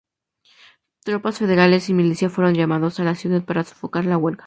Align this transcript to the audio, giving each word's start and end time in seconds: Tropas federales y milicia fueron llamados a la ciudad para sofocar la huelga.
Tropas 1.05 1.37
federales 1.37 1.87
y 1.89 1.93
milicia 1.93 2.31
fueron 2.31 2.55
llamados 2.55 2.99
a 2.99 3.03
la 3.03 3.13
ciudad 3.13 3.45
para 3.45 3.63
sofocar 3.63 4.05
la 4.05 4.17
huelga. 4.17 4.39